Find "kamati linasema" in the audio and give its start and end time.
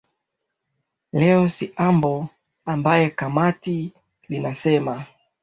3.09-5.05